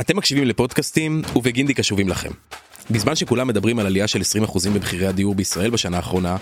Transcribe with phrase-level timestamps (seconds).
[0.00, 2.30] אתם מקשיבים לפודקאסטים ובגינדי קשובים לכם.
[2.90, 6.36] בזמן שכולם מדברים על עלייה של 20% במחירי הדיור בישראל בשנה האחרונה,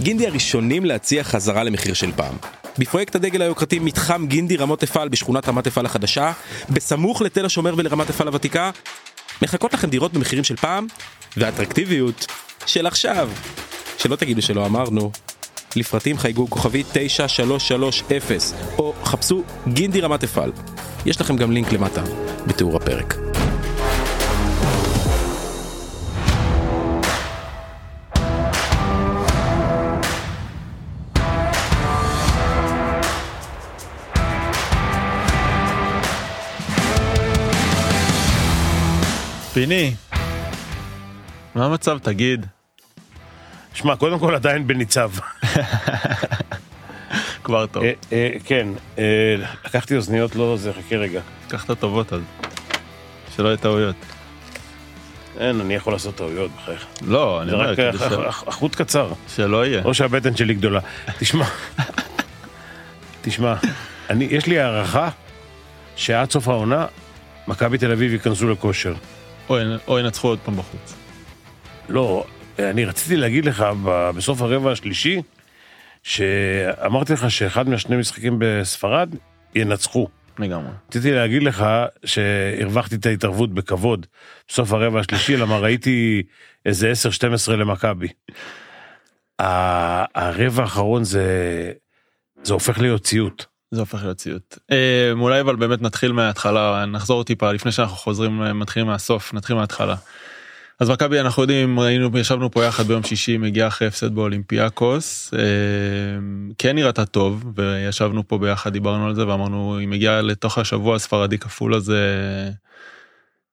[0.00, 2.34] גינדי הראשונים להציע חזרה למחיר של פעם.
[2.78, 6.32] בפרויקט הדגל היוקרתי מתחם גינדי רמות אפעל בשכונת רמת אפעל החדשה,
[6.70, 8.70] בסמוך לתל השומר ולרמת אפעל הוותיקה,
[9.42, 10.86] מחכות לכם דירות במחירים של פעם,
[11.36, 12.26] ואטרקטיביות
[12.66, 13.30] של עכשיו.
[13.98, 15.10] שלא תגידו שלא אמרנו.
[15.76, 18.38] לפרטים חייגו כוכבי 9330
[18.78, 20.52] או חפשו גינדי רמת אפעל.
[21.06, 22.02] יש לכם גם לינק למטה
[22.46, 23.14] בתיאור הפרק.
[39.52, 39.94] פיני,
[41.54, 42.46] מה המצב תגיד?
[43.74, 45.10] שמע, קודם כל עדיין בניצב.
[47.44, 47.82] כבר טוב.
[47.84, 49.04] אה, אה, כן, אה,
[49.64, 51.20] לקחתי אוזניות, לא זה, חכה רגע.
[51.48, 52.20] קח את הטובות אז.
[53.36, 53.96] שלא יהיו טעויות.
[55.38, 56.86] אין, אני יכול לעשות טעויות, בחייך.
[57.02, 59.82] לא, אני זה אומר, רק של- הח- החוט קצר, שלא יהיה.
[59.84, 60.80] או שהבטן שלי גדולה.
[61.18, 61.44] תשמע,
[63.22, 63.54] תשמע,
[64.20, 65.08] יש לי הערכה
[65.96, 66.86] שעד סוף העונה,
[67.48, 68.94] מכבי תל אביב ייכנסו לכושר.
[69.88, 70.94] או ינצחו עוד פעם בחוץ.
[71.88, 72.24] לא,
[72.58, 73.64] אני רציתי להגיד לך
[74.16, 75.20] בסוף הרבע השלישי,
[76.02, 79.14] שאמרתי לך שאחד מהשני משחקים בספרד
[79.54, 80.08] ינצחו.
[80.38, 80.70] לגמרי.
[80.88, 81.64] רציתי להגיד לך
[82.04, 84.06] שהרווחתי את ההתערבות בכבוד
[84.48, 86.22] בסוף הרבע השלישי, למה ראיתי
[86.66, 86.92] איזה
[87.48, 88.08] 10-12 למכבי.
[89.38, 91.72] הרבע האחרון זה,
[92.42, 93.46] זה הופך להיות ציות.
[93.70, 94.58] זה הופך להיות ציוט.
[94.70, 99.56] אה, אולי אבל באמת נתחיל מההתחלה, נחזור טיפה לפני שאנחנו חוזרים, אה, מתחילים מהסוף, נתחיל
[99.56, 99.96] מההתחלה.
[100.80, 105.40] אז מכבי אנחנו יודעים, ראינו, ישבנו פה יחד ביום שישי, מגיע אחרי הפסד באולימפיאקוס, אה,
[106.58, 111.38] כן נראתה טוב, וישבנו פה ביחד, דיברנו על זה, ואמרנו, היא מגיעה לתוך השבוע הספרדי
[111.38, 112.00] כפול הזה,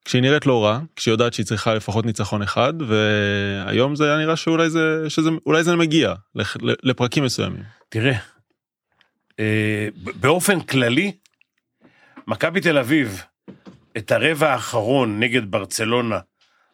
[0.06, 4.36] כשהיא נראית לא רע, כשהיא יודעת שהיא צריכה לפחות ניצחון אחד, והיום זה היה נראה
[4.36, 6.14] שאולי זה, שזה, אולי זה מגיע
[6.84, 7.64] לפרקים מסוימים.
[7.90, 8.18] תראה,
[9.40, 11.12] אה, באופן כללי,
[12.28, 13.22] מכבי תל אביב
[13.98, 16.20] את הרבע האחרון נגד ברצלונה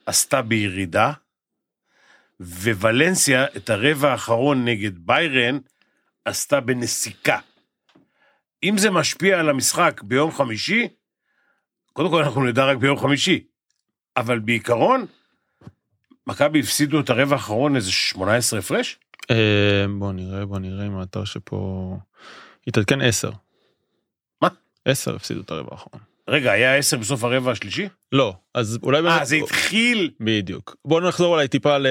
[0.06, 1.12] עשתה בירידה,
[2.40, 5.58] וולנסיה את הרבע האחרון נגד ביירן
[6.26, 7.40] עשתה בנסיקה.
[8.64, 10.88] אם זה משפיע על המשחק ביום חמישי,
[11.94, 13.44] קודם כל אנחנו נדע רק ביום חמישי,
[14.18, 15.06] אבל בעיקרון,
[16.28, 19.00] מכבי הפסידו את הרבע האחרון איזה 18 הפרש?
[19.32, 21.98] אה, בוא נראה בוא נראה אם האתר שפה
[22.68, 23.32] התעדכן 10.
[24.42, 24.48] מה?
[24.86, 26.13] 10 הפסידו את הרבע האחרון.
[26.30, 27.88] רגע, היה 10 בסוף הרבע השלישי?
[28.12, 30.12] לא אז אולי באמת אה, זה התחיל...
[30.20, 31.88] בדיוק בוא נחזור אולי טיפה ל...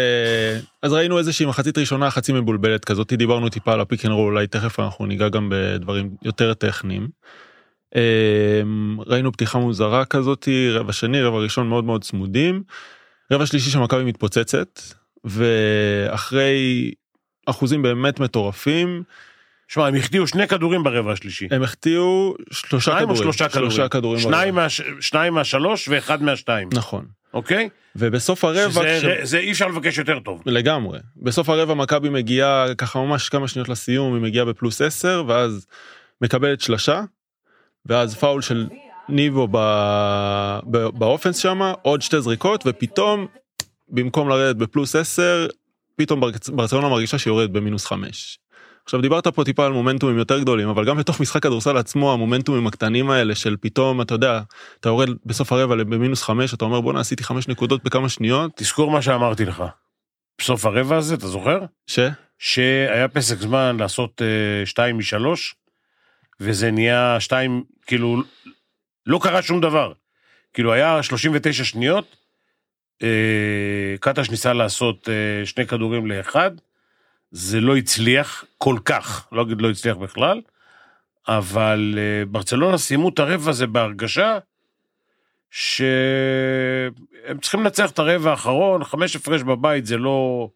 [0.83, 4.33] אז ראינו איזושהי מחצית ראשונה חצי מבולבלת כזאת דיברנו טיפה על ה pick and roll
[4.33, 7.09] אולי תכף אנחנו ניגע גם בדברים יותר טכניים.
[7.97, 8.63] אה,
[9.07, 12.63] ראינו פתיחה מוזרה כזאתי רבע שני רבע ראשון מאוד מאוד צמודים.
[13.33, 14.81] רבע שלישי שמכבי מתפוצצת
[15.25, 16.91] ואחרי
[17.47, 19.03] אחוזים באמת מטורפים
[19.73, 21.49] שמע, הם החטיאו שני כדורים ברבע השלישי.
[21.51, 23.33] הם החטיאו שלושה שניים או כדורים.
[23.33, 23.71] שלושה כדורים?
[23.71, 24.21] שלושה כדורים.
[24.21, 24.55] שניים.
[24.55, 24.67] מה,
[25.01, 27.05] שניים מהשלוש ואחד מהשתיים, נכון.
[27.35, 27.69] אוקיי?
[27.97, 29.29] ובסוף הרבע, שזה, כש...
[29.29, 30.43] זה אי אפשר לבקש יותר טוב.
[30.47, 30.99] לגמרי.
[31.17, 35.67] בסוף הרבע מכבי מגיעה ככה ממש כמה שניות לסיום, היא מגיעה בפלוס 10, ואז
[36.21, 37.01] מקבלת שלשה,
[37.87, 38.67] ואז פאול של
[39.09, 39.57] ניבו ב...
[40.71, 40.77] ב...
[40.99, 43.27] באופנס שמה, עוד שתי זריקות, ופתאום,
[43.89, 45.47] במקום לרדת בפלוס 10,
[45.97, 48.39] פתאום ברצ- ברצלונה מרגישה שהיא יורדת במינוס 5.
[48.85, 52.67] עכשיו דיברת פה טיפה על מומנטומים יותר גדולים אבל גם בתוך משחק כדורסל עצמו המומנטומים
[52.67, 54.41] הקטנים האלה של פתאום אתה יודע
[54.81, 58.91] אתה יורד בסוף הרבע במינוס 5 אתה אומר בואנה עשיתי 5 נקודות בכמה שניות תזכור
[58.91, 59.65] מה שאמרתי לך.
[60.39, 61.59] בסוף הרבע הזה, אתה זוכר?
[61.87, 61.99] ש...
[62.39, 65.55] שהיה פסק זמן לעשות אה, שתיים משלוש,
[66.41, 68.23] וזה נהיה שתיים, כאילו,
[69.07, 69.93] לא קרה שום דבר.
[70.53, 72.17] כאילו, היה 39 שניות,
[73.03, 76.51] אה, קטש ניסה לעשות אה, שני כדורים לאחד,
[77.33, 80.41] זה לא הצליח כל כך, לא אגיד לא הצליח בכלל,
[81.29, 84.39] אבל אה, ברצלונה סיימו את הרבע הזה בהרגשה
[85.51, 86.11] שהם
[87.41, 90.49] צריכים לנצח את הרבע האחרון, חמש הפרש בבית זה לא,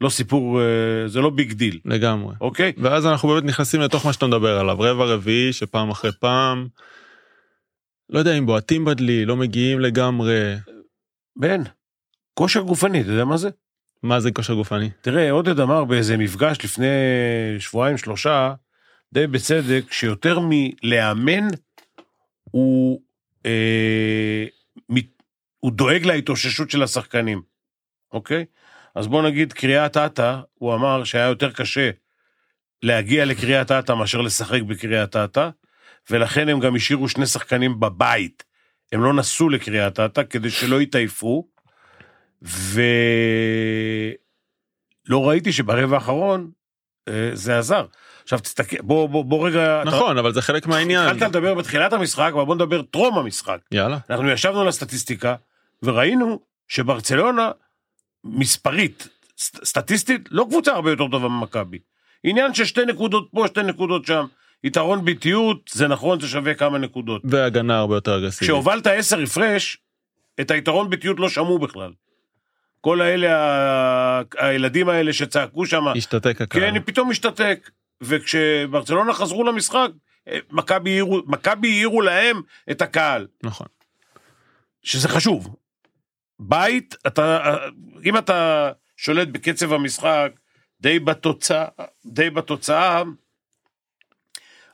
[0.00, 2.34] לא סיפור, אה, זה לא big deal, לגמרי.
[2.40, 2.72] אוקיי?
[2.78, 6.68] ואז אנחנו באמת נכנסים לתוך מה שאתה מדבר עליו רבע רביעי שפעם אחרי פעם.
[8.10, 10.54] לא יודע אם בועטים בדלי לא מגיעים לגמרי
[11.36, 11.62] בן,
[12.34, 13.48] כושר גופני, אתה יודע מה זה?
[14.02, 14.90] מה זה כושר גופני?
[15.00, 16.86] תראה, עודד אמר באיזה מפגש לפני
[17.58, 18.54] שבועיים שלושה,
[19.12, 21.48] די בצדק, שיותר מלאמן,
[22.50, 23.00] הוא,
[23.46, 24.44] אה,
[24.88, 25.22] מת-
[25.60, 27.42] הוא דואג להתאוששות של השחקנים,
[28.12, 28.44] אוקיי?
[28.94, 31.90] אז בוא נגיד קריית אתא, הוא אמר שהיה יותר קשה
[32.82, 35.48] להגיע לקריית אתא מאשר לשחק בקריית אתא,
[36.10, 38.44] ולכן הם גם השאירו שני שחקנים בבית,
[38.92, 41.48] הם לא נסעו לקריית אתא כדי שלא יתעייפו,
[42.42, 42.78] ולא
[45.28, 46.50] ראיתי שברבע האחרון
[47.08, 47.86] אה, זה עזר.
[48.22, 49.82] עכשיו תסתכל, בוא, בוא, בוא רגע...
[49.86, 51.06] נכון, אבל זה חלק מהעניין.
[51.08, 53.58] התחלת לדבר בתחילת המשחק, אבל בוא נדבר טרום המשחק.
[53.72, 53.98] יאללה.
[54.10, 55.34] אנחנו ישבנו על הסטטיסטיקה,
[55.82, 57.50] וראינו שברצלונה,
[58.24, 59.08] מספרית,
[59.38, 61.78] סט- סטטיסטית, לא קבוצה הרבה יותר טובה ממכבי.
[62.24, 64.26] עניין של שתי נקודות פה, שתי נקודות שם.
[64.64, 67.22] יתרון ביתיות, זה נכון, זה שווה כמה נקודות.
[67.24, 68.42] והגנה הרבה יותר אגרסיבית.
[68.42, 69.78] כשהובלת עשר הפרש,
[70.40, 71.92] את היתרון ביתיות לא שמעו בכלל.
[72.80, 76.60] כל האלה, ה- הילדים האלה שצעקו שם, השתתק הקהל.
[76.62, 77.70] כן, פתאום השתתק.
[78.00, 79.88] וכשברצלונה חזרו למשחק,
[80.28, 82.40] אה, מכבי העירו- להם
[82.70, 83.26] את הקהל.
[83.42, 83.66] נכון.
[84.82, 85.56] שזה חשוב.
[86.40, 87.56] בית, אתה,
[88.04, 90.32] אם אתה שולט בקצב המשחק,
[90.80, 91.64] די בתוצאה,
[92.06, 93.02] די בתוצאה,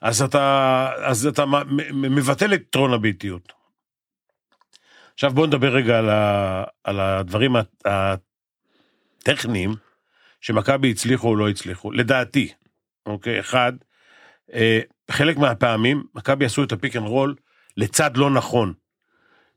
[0.03, 1.45] אז אתה, אז אתה
[1.93, 3.53] מבטל את יתרון הביתיות.
[5.15, 7.87] עכשיו בואו נדבר רגע על, ה, על הדברים הט-
[9.21, 9.75] הטכניים
[10.41, 11.93] שמכבי הצליחו או לא הצליחו.
[11.93, 12.53] לדעתי,
[13.07, 13.73] אוקיי, אחד,
[14.55, 14.81] אה,
[15.11, 17.35] חלק מהפעמים מכבי עשו את ה pick and roll
[17.77, 18.73] לצד לא נכון.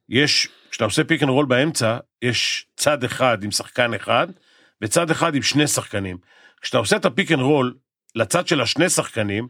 [0.09, 4.27] יש, כשאתה עושה pick and roll באמצע, יש צד אחד עם שחקן אחד,
[4.81, 6.17] וצד אחד עם שני שחקנים.
[6.61, 7.75] כשאתה עושה את ה pick and roll
[8.15, 9.47] לצד של השני שחקנים,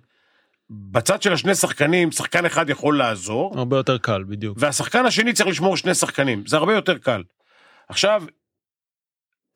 [0.70, 4.58] בצד של השני שחקנים, שחקן אחד יכול לעזור, הרבה יותר קל, בדיוק.
[4.60, 7.24] והשחקן השני צריך לשמור שני שחקנים, זה הרבה יותר קל.
[7.90, 8.24] עכשיו,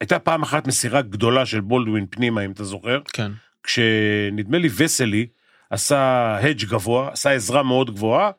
[0.02, 3.31] הייתה פעם אחת מסירה גדולה של בולדווין פנימה, אם אתה זוכר, כן.
[3.63, 5.28] כשנדמה לי וסלי
[5.69, 8.31] עשה hedge גבוה, עשה עזרה מאוד גבוהה,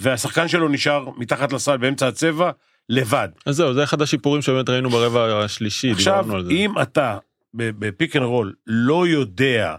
[0.00, 2.50] והשחקן שלו נשאר מתחת לסל באמצע הצבע,
[2.88, 3.28] לבד.
[3.46, 6.26] אז זהו, זה אחד השיפורים שבאמת ראינו ברבע השלישי, עכשיו.
[6.50, 7.18] אם אתה
[7.54, 9.76] ב pick and roll לא יודע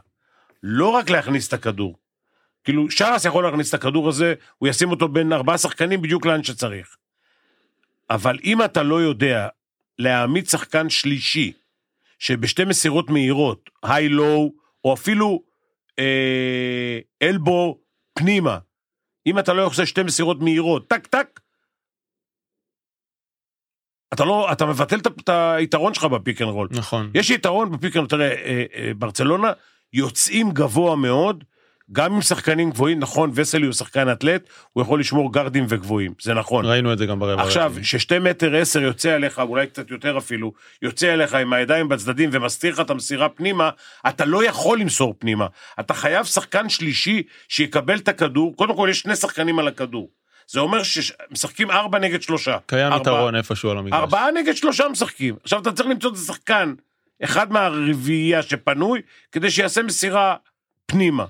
[0.63, 1.96] לא רק להכניס את הכדור,
[2.63, 6.44] כאילו שרייס יכול להכניס את הכדור הזה, הוא ישים אותו בין ארבעה שחקנים בדיוק לאן
[6.44, 6.98] שצריך.
[8.10, 9.48] אבל אם אתה לא יודע
[10.00, 11.51] להעמיד שחקן שלישי,
[12.19, 14.54] שבשתי מסירות מהירות, high-low,
[14.86, 15.44] או אפילו
[16.00, 17.80] אה, אלבו
[18.13, 18.57] פנימה,
[19.27, 21.39] אם אתה לא עושה שתי מסירות מהירות, טק טק,
[24.13, 26.68] אתה לא, אתה מבטל את היתרון שלך ב pick and roll.
[26.71, 27.12] נכון.
[27.13, 29.51] יש יתרון ב pick and תראה, אה, אה, ברצלונה
[29.94, 31.44] יוצאים גבוה מאוד,
[31.91, 36.33] גם עם שחקנים גבוהים, נכון, וסלי הוא שחקן אתלט, הוא יכול לשמור גרדים וגבוהים, זה
[36.33, 36.65] נכון.
[36.65, 37.74] ראינו את זה גם ברבע עכשיו.
[37.81, 42.74] ששתי מטר עשר יוצא עליך, אולי קצת יותר אפילו, יוצא עליך עם הידיים בצדדים ומסתיר
[42.74, 43.69] לך את המסירה פנימה,
[44.07, 45.47] אתה לא יכול למסור פנימה.
[45.80, 50.09] אתה חייב שחקן שלישי שיקבל את הכדור, קודם כל יש שני שחקנים על הכדור.
[50.47, 52.57] זה אומר שמשחקים ארבע נגד שלושה.
[52.65, 52.94] קיים.
[52.94, 54.00] יתרון איפשהו על המגרש.
[54.00, 55.36] ארבעה נגד שלושה משחקים.
[55.44, 56.74] עכשיו אתה צריך למצוא את השחקן,
[57.24, 59.01] אחד מהרביעייה שפנוי,
[59.31, 60.36] כדי שיעשה מסירה
[60.86, 61.25] פנימה.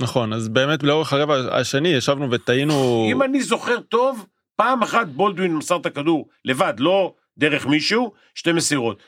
[0.00, 3.06] נכון, אז באמת לאורך הרבע השני ישבנו וטעינו...
[3.12, 4.26] אם אני זוכר טוב,
[4.56, 9.02] פעם אחת בולדווין מסר את הכדור לבד, לא דרך מישהו, שתי מסירות.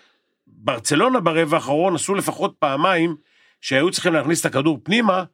[0.46, 3.16] ברצלונה ברבע האחרון עשו לפחות פעמיים
[3.60, 5.24] שהיו צריכים להכניס את הכדור פנימה,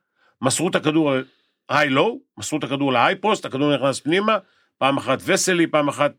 [0.42, 1.24] מסרו את הכדור על
[1.68, 4.38] היי-לואו, מסרו את הכדור להיי-פוסט, הכדור נכנס פנימה,
[4.78, 6.12] פעם אחת וסלי, פעם אחת,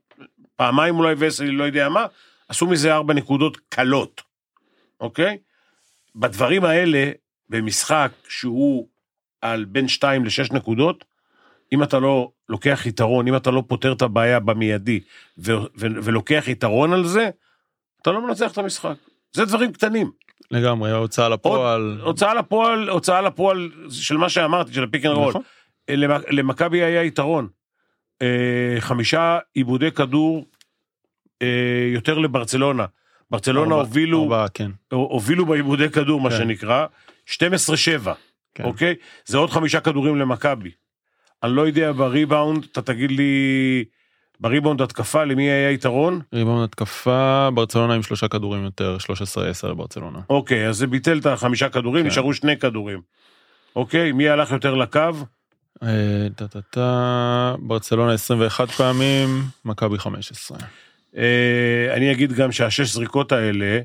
[0.56, 2.06] פעמיים אולי וסלי, לא יודע מה,
[2.48, 4.22] עשו מזה ארבע נקודות קלות,
[5.00, 5.38] אוקיי?
[6.16, 7.12] בדברים האלה,
[7.50, 8.88] במשחק שהוא
[9.42, 11.06] על בין שתיים לשש נקודות,
[11.74, 15.00] אם אתה לא לוקח יתרון, אם אתה לא פותר את הבעיה במיידי
[15.38, 15.68] ו- ו-
[16.04, 17.30] ולוקח יתרון על זה,
[18.02, 18.94] אתה לא מנצח את המשחק.
[19.32, 20.12] זה דברים קטנים.
[20.52, 22.00] לגמרי, ההוצאה לפועל.
[22.04, 25.30] הוצאה לפועל, הוצאה לפועל של מה שאמרתי, של ה pick and roll.
[25.30, 25.42] נכון.
[25.90, 27.48] למ- למכבי היה יתרון.
[28.22, 28.28] אה,
[28.80, 30.46] חמישה איבודי כדור
[31.42, 31.48] אה,
[31.94, 32.86] יותר לברצלונה.
[33.32, 34.72] ברצלונה ארבע- הובילו, כן.
[34.92, 36.38] הובילו באיבודי כדור, מה כן.
[36.38, 36.86] שנקרא,
[37.26, 38.14] 12-7.
[38.56, 38.64] כן.
[38.64, 38.96] אוקיי?
[39.26, 40.72] זה עוד חמישה כדורים למכבי.
[41.44, 43.84] אני לא יודע בריבאונד, אתה תגיד לי,
[44.40, 46.22] בריבאונד התקפה, למי היה יתרון?
[46.34, 48.98] ריבון התקפה, ברצלונה עם שלושה כדורים יותר,
[49.64, 50.20] 13-10 לברצלונה.
[50.30, 52.10] אוקיי, אז זה ביטל את החמישה כדורים, כן.
[52.10, 53.02] נשארו שני כדורים.
[53.76, 55.00] אוקיי, מי הלך יותר לקו?
[55.84, 60.58] אה, טה טה טה, ברצלונה 21 פעמים, מכבי 15.
[61.18, 63.80] אה, אני אגיד גם שהשש זריקות האלה,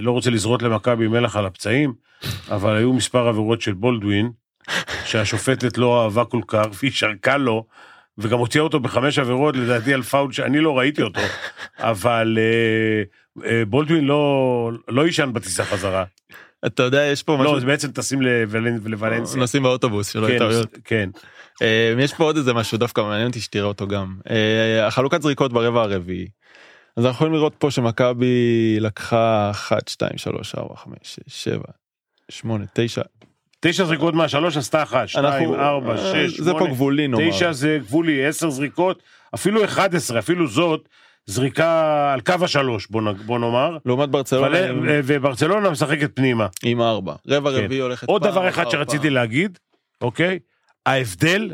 [0.00, 1.92] לא רוצה לזרות למכבי מלח על הפצעים,
[2.50, 4.30] אבל היו מספר עבירות של בולדווין,
[5.04, 7.66] שהשופטת לא אהבה כל כך, והיא שרקה לו,
[8.18, 11.20] וגם הוציאה אותו בחמש עבירות, לדעתי על פאול שאני לא ראיתי אותו,
[11.78, 13.02] אבל אה,
[13.50, 16.04] אה, בולדווין לא, לא יישן בטיסה חזרה.
[16.66, 19.40] אתה יודע, יש פה לא, משהו, זה בעצם טסים לוולנ- לוולנסיה.
[19.40, 20.78] נוסעים באוטובוס, שלא יהיו כן, טעויות.
[20.84, 21.10] כן.
[21.62, 24.16] אה, יש פה עוד איזה משהו דווקא מעניין אותי שתראה אותו גם.
[24.30, 26.26] אה, החלוקת זריקות ברבע הרביעי.
[26.96, 28.36] אז אנחנו יכולים לראות פה שמכבי
[28.80, 31.62] לקחה 1, 2, 3, 4, 5, 6, 7,
[32.28, 33.02] 8, 9,
[33.60, 37.30] תשע זריקות מהשלוש עשתה אחת, שתיים, ארבע, אה, שש, זה פה גבולי נאמר.
[37.30, 39.02] תשע זה גבולי, עשר זריקות,
[39.34, 40.88] אפילו 11, אפילו זאת,
[41.26, 41.72] זריקה
[42.12, 43.78] על קו השלוש, בוא, נ- בוא נאמר.
[43.86, 46.46] לעומת ברצלונה אבל- עם- וברצלונה משחקת פנימה.
[46.64, 47.14] עם ארבע.
[47.28, 47.64] רבע כן.
[47.64, 49.12] רביעי הולכת עוד פעם דבר אחד שרציתי פעם.
[49.12, 49.58] להגיד,
[50.00, 50.38] אוקיי?
[50.86, 51.52] ההבדל,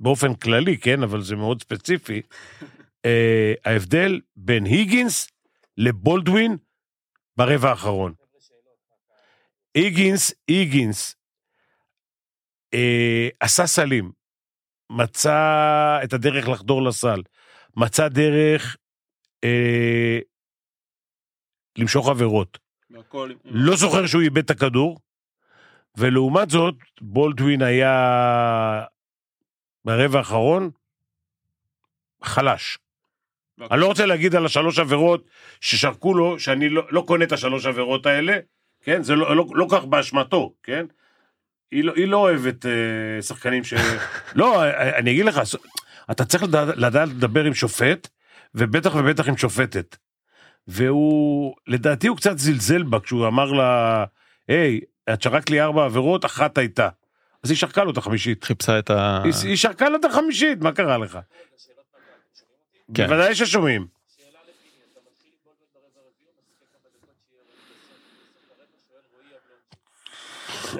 [0.00, 2.22] באופן כללי, כן, אבל זה מאוד ספציפי,
[3.06, 5.28] אה, ההבדל בין היגינס
[5.76, 6.56] לבולדווין
[7.36, 8.14] ברבע האחרון.
[9.74, 11.16] היגינס, היגינס,
[12.74, 14.12] אה, עשה סלים,
[14.90, 17.22] מצא את הדרך לחדור לסל,
[17.76, 18.76] מצא דרך
[19.44, 20.18] אה,
[21.78, 22.58] למשוך עבירות.
[23.44, 24.98] לא זוכר שהוא איבד את הכדור,
[25.96, 28.84] ולעומת זאת, בולדווין היה
[29.84, 30.70] ברבע האחרון
[32.22, 32.78] חלש.
[33.60, 35.24] אני לא רוצה להגיד על השלוש עבירות
[35.60, 38.38] ששרקו לו, שאני לא, לא קונה את השלוש עבירות האלה,
[38.82, 39.02] כן?
[39.02, 40.86] זה לא, לא, לא כך באשמתו, כן?
[41.70, 43.74] היא לא, היא לא אוהבת אה, שחקנים ש...
[44.34, 45.40] לא, אה, אני אגיד לך,
[46.10, 48.08] אתה צריך לדעת, לדעת לדבר עם שופט,
[48.54, 49.96] ובטח ובטח עם שופטת.
[50.68, 54.04] והוא, לדעתי הוא קצת זלזל בה כשהוא אמר לה,
[54.48, 54.80] היי,
[55.12, 56.88] את שרקת לי ארבע עבירות, אחת הייתה.
[57.42, 58.44] אז היא שרקה לו את החמישית.
[58.44, 59.22] חיפשה את ה...
[59.24, 61.18] היא, היא שרקה לו את החמישית, מה קרה לך?
[62.94, 63.06] כן.
[63.06, 63.86] בוודאי ששומעים.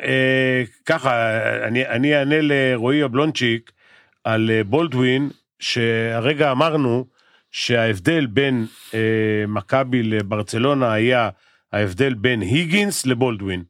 [0.03, 1.37] אה, ככה,
[1.67, 3.73] אני, אני אענה לרועי אבלונצ'יק
[4.25, 7.07] על אה, בולדווין, שהרגע אמרנו
[7.51, 11.29] שההבדל בין אה, מכבי לברצלונה היה
[11.73, 13.65] ההבדל בין היגינס לבולדווין.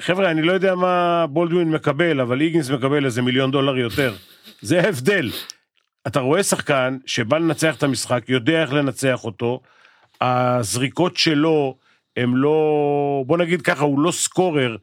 [0.00, 4.14] חבר'ה, אני לא יודע מה בולדווין מקבל, אבל היגינס מקבל איזה מיליון דולר יותר.
[4.60, 5.30] זה ההבדל.
[6.06, 9.60] אתה רואה שחקן שבא לנצח את המשחק, יודע איך לנצח אותו,
[10.20, 11.76] הזריקות שלו
[12.16, 14.76] הם לא, בוא נגיד ככה, הוא לא סקורר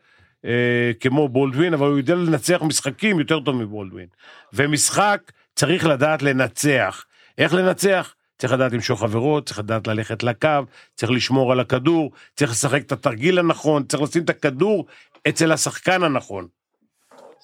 [0.46, 4.08] אה, כמו בולדווין, אבל הוא יודע לנצח משחקים יותר טוב מבולדווין.
[4.54, 7.06] ומשחק צריך לדעת לנצח.
[7.38, 8.14] איך לנצח?
[8.38, 10.50] צריך לדעת למשוך עבירות, צריך לדעת ללכת לקו,
[10.96, 14.86] צריך לשמור על הכדור, צריך לשחק את התרגיל הנכון, צריך לשים את הכדור
[15.30, 16.48] אצל השחקן הנכון.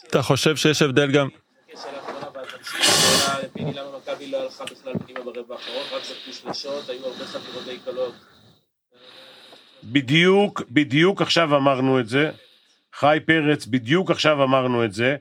[0.08, 1.28] אתה חושב שיש הבדל גם...
[9.84, 12.32] בדיוק, בדיוק עכשיו אמרנו את זה.
[12.94, 15.16] חי פרץ, בדיוק עכשיו אמרנו את זה.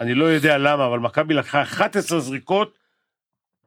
[0.00, 2.78] אני לא יודע למה, אבל מכבי לקחה 11 זריקות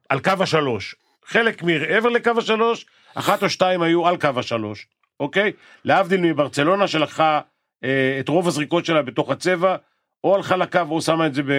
[0.09, 0.95] על קו השלוש.
[1.25, 2.85] חלק מעבר לקו השלוש,
[3.15, 4.87] אחת או שתיים היו על קו השלוש,
[5.19, 5.51] אוקיי?
[5.85, 7.41] להבדיל מברצלונה שלקחה
[7.83, 9.75] אה, את רוב הזריקות שלה בתוך הצבע,
[10.23, 11.51] או הלכה לקו או שמה את זה ב,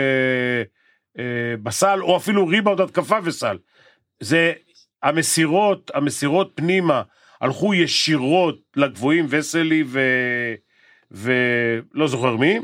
[1.19, 3.59] אה, בסל, או אפילו ריבאונד התקפה וסל.
[4.21, 4.53] זה
[5.03, 7.03] המסירות, המסירות פנימה,
[7.41, 10.01] הלכו ישירות לגבוהים, וסלי ו...
[11.11, 12.59] ולא זוכר מי,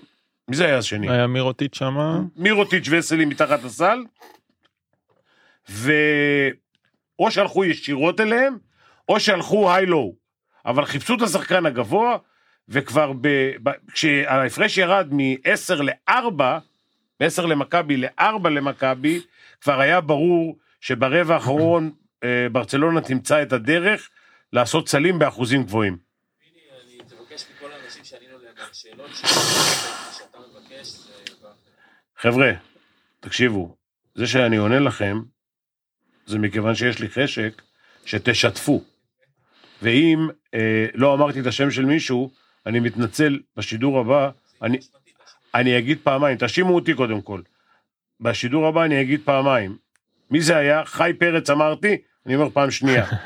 [0.49, 1.11] מי זה היה השני?
[1.11, 2.21] היה מירוטיץ' שמה.
[2.37, 3.99] מירוטיץ' וסלי מתחת לסל,
[7.21, 8.59] ואו שהלכו ישירות אליהם,
[9.09, 10.15] או שהלכו היי-לואו.
[10.67, 12.17] אבל חיפשו את השחקן הגבוה,
[12.69, 13.29] וכבר ב...
[13.63, 13.71] ב...
[13.93, 16.43] כשההפרש ירד מ-10 ל-4,
[17.21, 19.21] מ-10 למכבי ל-4 למכבי,
[19.61, 21.91] כבר היה ברור שברבע האחרון
[22.25, 24.09] אה, ברצלונה תמצא את הדרך
[24.53, 25.97] לעשות סלים באחוזים גבוהים.
[27.05, 27.17] זה...
[32.17, 32.53] חבר'ה,
[33.21, 33.77] תקשיבו,
[34.15, 35.23] זה שאני עונה לכם,
[36.27, 37.63] זה מכיוון שיש לי חשק
[38.05, 38.85] שתשתפו.
[39.83, 42.31] ואם אה, לא אמרתי את השם של מישהו,
[42.67, 44.31] אני מתנצל בשידור הבא,
[44.63, 44.79] אני,
[45.55, 47.41] אני אגיד פעמיים, תאשימו אותי קודם כל.
[48.21, 49.77] בשידור הבא אני אגיד פעמיים.
[50.31, 50.85] מי זה היה?
[50.85, 53.07] חי פרץ אמרתי, אני אומר פעם שנייה.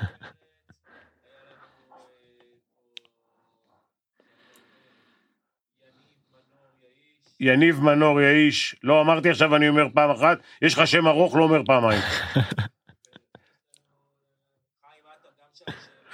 [7.40, 11.42] יניב מנור יאיש, לא אמרתי עכשיו אני אומר פעם אחת, יש לך שם ארוך לא
[11.42, 12.02] אומר פעמיים.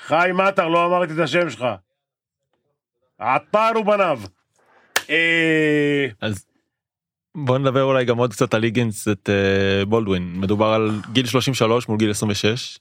[0.06, 1.66] חיים עטר, לא אמרתי את השם שלך.
[3.18, 4.20] עטר ובניו.
[5.10, 6.46] אה, אז
[7.34, 10.32] בוא נדבר אולי גם עוד קצת על היגינס את אה, בולדווין.
[10.36, 12.78] מדובר על גיל 33 מול גיל 26.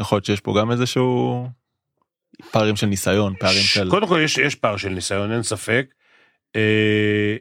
[0.00, 1.46] יכול להיות שיש פה גם איזשהו
[2.50, 3.90] פערים של ניסיון, פערים של...
[3.90, 5.94] קודם כל יש, יש פער של ניסיון, אין ספק.
[6.56, 7.36] אה,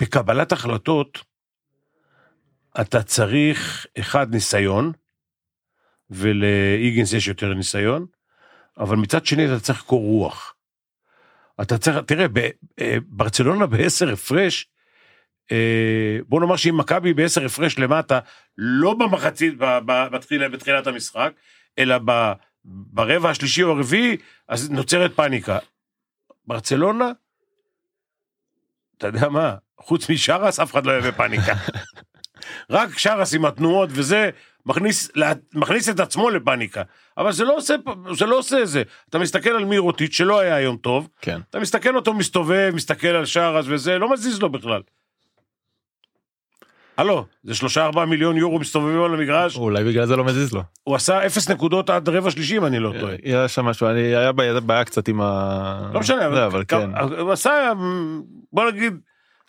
[0.00, 1.24] בקבלת החלטות,
[2.80, 4.92] אתה צריך, אחד, ניסיון,
[6.10, 8.06] ולאיגינס יש יותר ניסיון,
[8.78, 10.54] אבל מצד שני אתה צריך קור רוח.
[11.62, 12.26] אתה צריך, תראה,
[12.80, 14.66] אה, ברצלונה בעשר הפרש,
[15.52, 18.18] אה, בוא נאמר שאם מכבי בעשר הפרש למטה,
[18.58, 21.32] לא במחצית, ב- ב- בתחילה, בתחילת המשחק,
[21.78, 22.32] אלא ב,
[22.64, 24.16] ברבע השלישי או הרביעי,
[24.48, 25.58] אז נוצרת פאניקה.
[26.46, 27.12] ברצלונה,
[28.98, 31.54] אתה יודע מה, חוץ משרס אף אחד לא יהיה בפאניקה.
[32.70, 34.30] רק שרס עם התנועות וזה,
[34.68, 36.82] מכניס, לה- מכניס את עצמו לפאניקה.
[37.18, 37.74] אבל זה לא עושה,
[38.18, 38.82] זה לא עושה זה.
[39.10, 41.40] אתה מסתכל על מירוטיץ' שלא היה היום טוב, כן.
[41.50, 44.80] אתה מסתכל אותו מסתובב, מסתכל על שרס וזה, לא מזיז לו בכלל.
[46.96, 50.62] הלו, זה שלושה ארבעה מיליון יורו מסתובבים על המגרש, אולי בגלל זה לא מזיז לו.
[50.84, 53.14] הוא עשה אפס נקודות עד רבע שלישי אם אני לא טועה.
[53.24, 55.90] היה שם משהו, אני, היה בעיה, בעיה קצת עם ה...
[55.94, 56.90] לא משנה, זה, אבל כן.
[57.18, 57.72] הוא עשה,
[58.52, 58.94] בוא נגיד,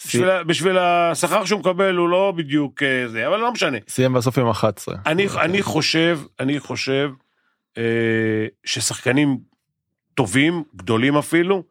[0.07, 3.77] בשביל בשביל השכר שהוא מקבל הוא לא בדיוק אה, זה, אבל לא משנה.
[3.87, 4.95] סיים בסוף עם 11.
[5.05, 7.09] אני, אני חושב, אני חושב
[7.77, 7.83] אה,
[8.63, 9.37] ששחקנים
[10.15, 11.63] טובים, גדולים אפילו,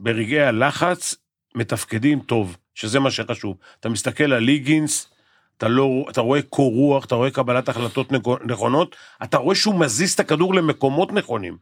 [0.00, 1.14] ברגעי הלחץ,
[1.54, 3.56] מתפקדים טוב, שזה מה שחשוב.
[3.80, 5.10] אתה מסתכל על ליגינס,
[5.56, 9.80] אתה, לא, אתה רואה קור רוח, אתה רואה קבלת החלטות נכו- נכונות, אתה רואה שהוא
[9.80, 11.56] מזיז את הכדור למקומות נכונים,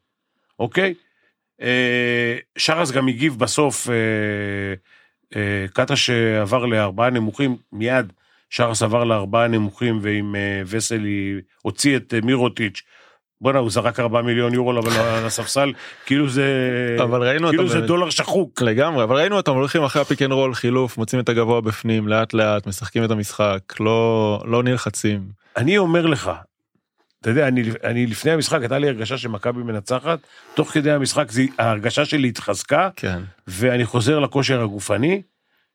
[0.58, 0.94] אוקיי?
[1.62, 3.94] אה, שרס גם הגיב בסוף, אה,
[5.73, 8.12] קטש עבר לארבעה נמוכים, מיד
[8.50, 12.83] שאראס עבר לארבעה נמוכים ועם אה, וסלי הוציא את אה, מירוטיץ'.
[13.40, 15.73] בואנה, הוא זרק ארבעה מיליון יורו על הספסל,
[16.06, 16.47] כאילו זה,
[17.02, 17.80] אבל ראינו כאילו זה.
[17.80, 18.62] דולר שחוק.
[18.62, 22.09] לגמרי, אבל ראינו אותם הולכים אחרי ה pick and roll, חילוף, מוצאים את הגבוה בפנים,
[22.09, 25.28] לאט לאט, משחקים את המשחק, לא, לא נלחצים.
[25.56, 26.30] אני אומר לך,
[27.20, 30.18] אתה יודע, אני, אני לפני המשחק, הייתה לי הרגשה שמכבי מנצחת,
[30.54, 33.23] תוך כדי המשחק זה, ההרגשה שלי התחזקה, כן.
[33.46, 35.23] ואני חוזר לכושר הגופני,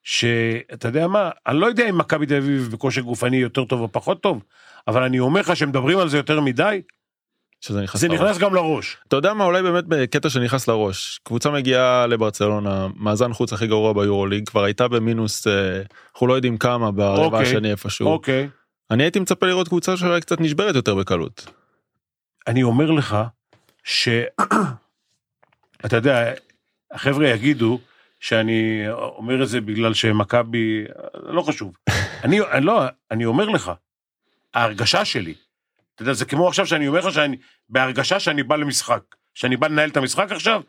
[0.04, 3.92] שאתה יודע מה, אני לא יודע אם מכבי תל אביב בכושר גופני יותר טוב או
[3.92, 4.44] פחות טוב,
[4.88, 6.82] אבל אני אומר לך שמדברים על זה יותר מדי,
[7.62, 8.20] שזה נכנס זה לראש.
[8.20, 8.98] נכנס גם לראש.
[9.08, 13.94] אתה יודע מה אולי באמת בקטע שנכנס לראש קבוצה מגיעה לברצלונה מאזן חוץ הכי גרוע
[13.94, 15.82] ביורוליג כבר הייתה במינוס אה,
[16.14, 17.42] אנחנו לא יודעים כמה ברבע אוקיי.
[17.42, 18.50] השני איפשהו אוקיי.
[18.92, 21.48] אני הייתי מצפה לראות קבוצה שאולי קצת נשברת יותר בקלות.
[22.48, 23.18] אני אומר לך
[23.84, 24.10] ש...
[25.86, 26.34] אתה יודע,
[26.92, 27.80] החבר'ה יגידו
[28.20, 30.84] שאני אומר את זה בגלל שמכבי,
[31.14, 31.76] לא חשוב.
[32.24, 33.72] אני, אני לא, אני אומר לך,
[34.54, 35.34] ההרגשה שלי,
[35.96, 37.38] אתה יודע, זה כמו עכשיו שאני אומר לך שאני,
[37.70, 40.62] בהרגשה שאני בא למשחק, שאני בא לנהל את המשחק עכשיו,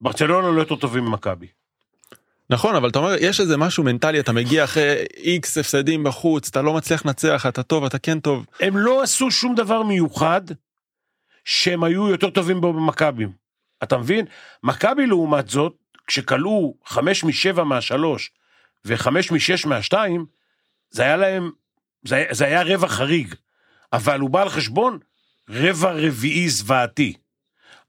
[0.00, 1.46] ברצלונה לא יותר טובים ממכבי.
[2.50, 6.62] נכון אבל אתה אומר יש איזה משהו מנטלי אתה מגיע אחרי איקס הפסדים בחוץ אתה
[6.62, 10.42] לא מצליח לנצח אתה טוב אתה כן טוב הם לא עשו שום דבר מיוחד
[11.48, 13.26] שהם היו יותר טובים בו במכבי.
[13.82, 14.26] אתה מבין?
[14.62, 18.30] מכבי לעומת זאת, כשכלו חמש משבע מהשלוש
[18.84, 20.26] וחמש משש מהשתיים,
[20.90, 21.50] זה היה להם,
[22.04, 23.34] זה, זה היה רבע חריג,
[23.92, 24.98] אבל הוא בא על חשבון
[25.48, 27.12] רבע רביעי זוועתי.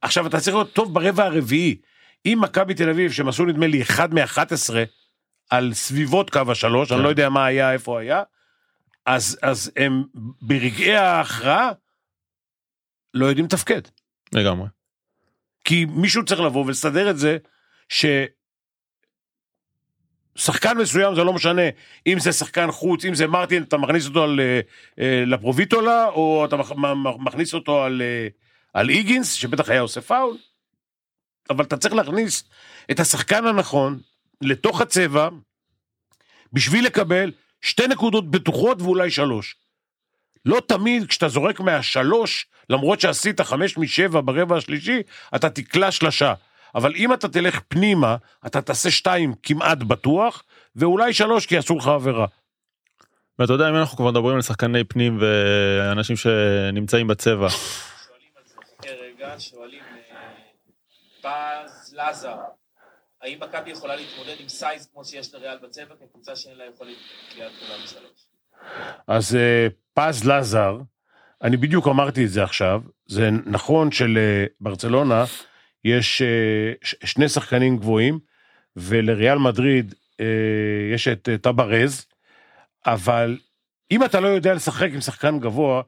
[0.02, 1.78] עכשיו אתה צריך להיות טוב ברבע הרביעי.
[2.26, 4.74] אם מכבי תל אביב, שהם עשו נדמה לי אחד מ-11
[5.50, 7.04] על סביבות קו השלוש, אני כן.
[7.04, 8.24] לא יודע מה היה, איפה היה,
[9.06, 10.04] אז, אז הם
[10.42, 11.72] ברגעי ההכרעה
[13.14, 13.82] לא יודעים לתפקד.
[14.34, 14.68] לגמרי.
[15.64, 17.38] כי מישהו צריך לבוא ולסדר את זה,
[20.38, 21.62] ששחקן מסוים זה לא משנה,
[22.08, 24.60] אם זה שחקן חוץ, אם זה מרטין, אתה מכניס אותו על, אה,
[25.00, 26.56] אה, לפרוביטולה, או אתה
[27.20, 28.28] מכניס אותו על, אה,
[28.74, 30.38] על איגינס, שבטח היה עושה פאול,
[31.50, 32.44] אבל אתה צריך להכניס
[32.92, 34.00] את השחקן הנכון
[34.42, 35.30] לתוך הצבע,
[36.54, 37.32] בשביל לקבל
[37.62, 39.56] שתי נקודות בטוחות ואולי שלוש.
[40.46, 45.02] לא תמיד כשאתה זורק מהשלוש, למרות שעשית חמש משבע ברבע השלישי,
[45.36, 46.34] אתה תקלע שלשה.
[46.76, 50.44] אבל אם אתה תלך פנימה, אתה תעשה שתיים כמעט בטוח,
[50.76, 52.26] ואולי שלוש כי עשו לך עבירה.
[53.40, 58.56] ואתה יודע אם אנחנו כבר מדברים על שחקני פנים ואנשים שנמצאים בצבע שואלים על זה,
[58.78, 59.80] חכה רגע, שואלים
[61.30, 62.38] פז לזר,
[63.22, 66.96] האם מכבי יכולה להתמודד עם סייז כמו שיש לריאל בצבע כקבוצה שאין לה יכולת
[67.34, 68.30] קליעת גדולה בשלוש?
[69.08, 70.78] אז אה, פז לזר,
[71.42, 75.24] אני בדיוק אמרתי את זה עכשיו, זה נכון שלברצלונה
[75.84, 78.20] יש אה, שני שחקנים גבוהים,
[78.76, 80.26] ולריאל מדריד אה,
[80.94, 82.06] יש את טברז,
[82.86, 83.38] אבל
[83.92, 85.82] אם אתה לא יודע לשחק עם שחקן גבוה,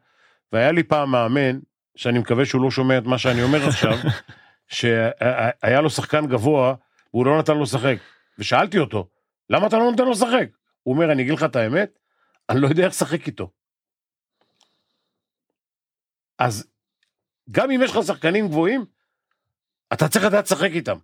[0.51, 1.59] והיה לי פעם מאמן,
[1.95, 3.97] שאני מקווה שהוא לא שומע את מה שאני אומר עכשיו,
[4.71, 6.75] שהיה לו שחקן גבוה,
[7.13, 7.97] והוא לא נתן לו לשחק.
[8.39, 9.07] ושאלתי אותו,
[9.49, 10.47] למה אתה לא נותן לו לשחק?
[10.83, 11.99] הוא אומר, אני אגיד לך את האמת,
[12.49, 13.49] אני לא יודע איך לשחק איתו.
[16.39, 16.67] אז
[17.51, 18.85] גם אם יש לך שחקנים גבוהים,
[19.93, 20.97] אתה צריך לדעת לשחק איתם.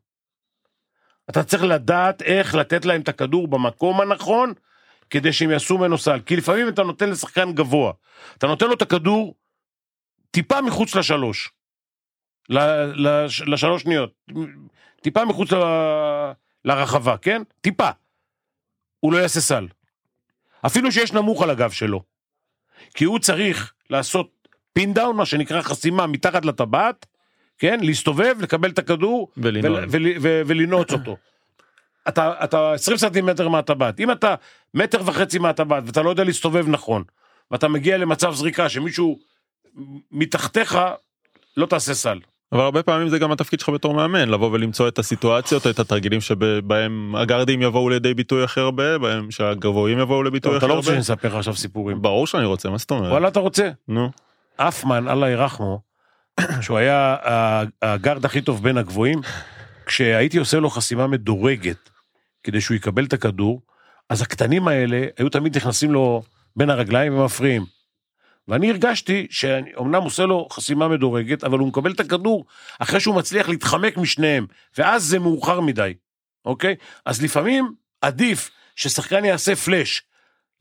[1.29, 4.53] אתה צריך לדעת איך לתת להם את הכדור במקום הנכון,
[5.09, 6.19] כדי שהם יעשו ממנו סל.
[6.25, 7.93] כי לפעמים אתה נותן לשחקן גבוה,
[8.37, 9.35] אתה נותן לו את הכדור
[10.31, 11.56] טיפה מחוץ לשלוש.
[12.49, 14.13] לשלוש שניות.
[15.01, 16.31] טיפה מחוץ ל-
[16.65, 17.41] לרחבה, כן?
[17.61, 17.89] טיפה.
[18.99, 19.67] הוא לא יעשה סל.
[20.65, 22.03] אפילו שיש נמוך על הגב שלו.
[22.93, 27.05] כי הוא צריך לעשות פין דאון, מה שנקרא חסימה מתחת לטבעת,
[27.57, 29.31] כן, להסתובב, לקבל את הכדור,
[30.47, 31.17] ולנעוץ אותו.
[32.07, 34.35] אתה, אתה 20 סנטימטר מהטבעת, אם אתה
[34.73, 37.03] מטר וחצי מהטבעת ואתה לא יודע להסתובב נכון,
[37.51, 39.19] ואתה מגיע למצב זריקה שמישהו
[40.11, 40.77] מתחתיך,
[41.57, 42.19] לא תעשה סל.
[42.51, 46.21] אבל הרבה פעמים זה גם התפקיד שלך בתור מאמן לבוא ולמצוא את הסיטואציות את התרגילים
[46.21, 50.91] שבהם הגארדים יבואו לידי ביטוי הכי הרבה בהם שהגבוהים יבואו לביטוי אתה הכי לא רוצה
[50.91, 51.03] הרבה.
[51.03, 52.01] שאני אספר לך עכשיו סיפורים.
[52.01, 53.11] ברור שאני רוצה מה זאת אומרת.
[53.11, 53.69] וואלה אתה רוצה?
[53.87, 54.09] נו.
[54.57, 55.79] אפמן, אללה ירחמו,
[56.61, 59.21] שהוא היה ה- הגארד הכי טוב בין הגבוהים,
[59.85, 61.89] כשהייתי עושה לו חסימה מדורגת,
[62.43, 63.61] כדי שהוא יקבל את הכדור,
[64.09, 66.23] אז הקטנים האלה היו תמיד נכנסים לו
[66.55, 67.65] בין הרגליים ומפריעים.
[68.47, 72.45] ואני הרגשתי שאני אמנם עושה לו חסימה מדורגת, אבל הוא מקבל את הכדור
[72.79, 74.45] אחרי שהוא מצליח להתחמק משניהם,
[74.77, 75.93] ואז זה מאוחר מדי,
[76.45, 76.75] אוקיי?
[77.05, 80.03] אז לפעמים עדיף ששחקן יעשה פלאש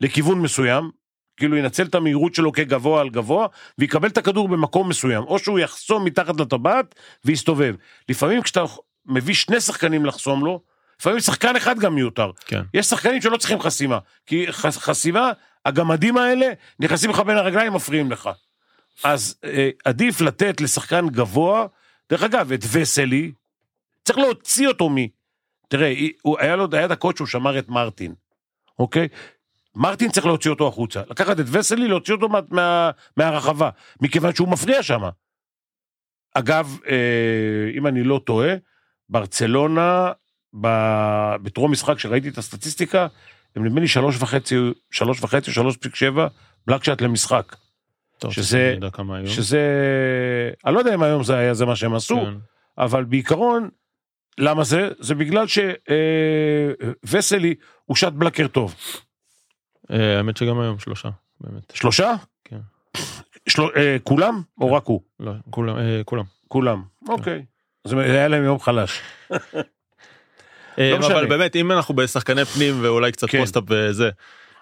[0.01, 0.91] לכיוון מסוים,
[1.37, 3.47] כאילו ינצל את המהירות שלו כגבוה על גבוה,
[3.77, 6.95] ויקבל את הכדור במקום מסוים, או שהוא יחסום מתחת לטבעת
[7.25, 7.75] ויסתובב.
[8.09, 8.63] לפעמים כשאתה
[9.05, 10.61] מביא שני שחקנים לחסום לו,
[10.99, 12.31] לפעמים שחקן אחד גם מיותר.
[12.45, 12.61] כן.
[12.73, 15.31] יש שחקנים שלא צריכים חסימה, כי ח- חסימה,
[15.65, 16.47] הגמדים האלה
[16.79, 18.29] נכנסים לך בין הרגליים, מפריעים לך.
[19.03, 21.65] אז אה, עדיף לתת לשחקן גבוה,
[22.09, 23.31] דרך אגב, את וסלי,
[24.05, 24.95] צריך להוציא אותו מ...
[25.67, 28.13] תראה, הוא, היה לו, היה הקוד שהוא שמר את מרטין,
[28.79, 29.07] אוקיי?
[29.75, 31.01] מרטין צריך להוציא אותו החוצה.
[31.09, 33.69] לקחת את וסלי, להוציא אותו מה, מה, מהרחבה,
[34.01, 35.01] מכיוון שהוא מפריע שם.
[36.33, 38.53] אגב, אה, אם אני לא טועה,
[39.09, 40.11] ברצלונה,
[41.41, 43.07] בטרום משחק שראיתי את הסטטיסטיקה,
[43.55, 44.55] הם נדמה לי שלוש וחצי,
[44.91, 46.27] שלוש וחצי, שלוש פסיק שבע,
[46.67, 47.55] בלק שאט למשחק.
[48.17, 48.77] טוב, שזה-.
[49.25, 49.61] שזה,
[50.65, 52.33] אני לא יודע אם היום זה היה זה מה שהם עשו, כן.
[52.77, 53.69] אבל בעיקרון,
[54.37, 54.89] למה זה?
[54.99, 55.45] זה בגלל
[57.05, 57.55] שווסלי
[57.85, 58.75] הוא שט בלקר טוב.
[59.91, 61.09] אה, האמת שגם היום שלושה
[61.41, 61.71] באמת.
[61.73, 62.13] שלושה?
[62.43, 62.59] כן.
[63.49, 63.61] של...
[63.75, 64.41] אה, כולם?
[64.61, 65.01] או רק הוא?
[65.19, 65.77] לא, כולם.
[65.77, 66.23] אה, כולם.
[66.47, 66.83] כולם.
[67.07, 67.45] אוקיי.
[67.85, 69.01] אז היה להם יום חלש.
[70.79, 71.13] אה, לא משנה.
[71.13, 73.39] אבל באמת אם אנחנו בשחקני פנים ואולי קצת כן.
[73.39, 74.09] פוסט-אפ וזה.